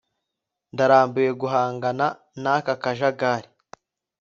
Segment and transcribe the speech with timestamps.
[0.73, 2.07] ndarambiwe guhangana
[2.41, 3.49] n'aka kajagari